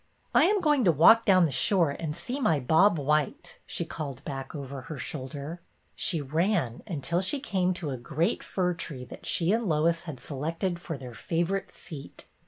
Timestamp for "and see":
1.91-2.39